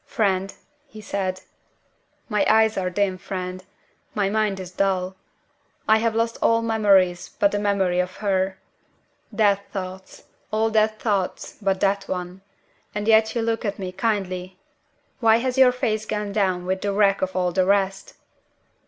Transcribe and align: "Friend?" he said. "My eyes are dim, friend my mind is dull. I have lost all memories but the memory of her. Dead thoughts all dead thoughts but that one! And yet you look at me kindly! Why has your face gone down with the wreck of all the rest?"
"Friend?" 0.07 0.51
he 0.87 0.99
said. 0.99 1.41
"My 2.27 2.43
eyes 2.49 2.75
are 2.75 2.89
dim, 2.89 3.19
friend 3.19 3.63
my 4.15 4.31
mind 4.31 4.59
is 4.59 4.71
dull. 4.71 5.15
I 5.87 5.99
have 5.99 6.15
lost 6.15 6.39
all 6.41 6.63
memories 6.63 7.29
but 7.37 7.51
the 7.51 7.59
memory 7.59 7.99
of 7.99 8.15
her. 8.15 8.57
Dead 9.31 9.59
thoughts 9.71 10.23
all 10.51 10.71
dead 10.71 10.97
thoughts 10.97 11.59
but 11.61 11.81
that 11.81 12.05
one! 12.07 12.41
And 12.95 13.07
yet 13.07 13.35
you 13.35 13.43
look 13.43 13.63
at 13.63 13.77
me 13.77 13.91
kindly! 13.91 14.57
Why 15.19 15.37
has 15.37 15.55
your 15.59 15.71
face 15.71 16.07
gone 16.07 16.31
down 16.31 16.65
with 16.65 16.81
the 16.81 16.93
wreck 16.93 17.21
of 17.21 17.35
all 17.35 17.51
the 17.51 17.67
rest?" 17.67 18.15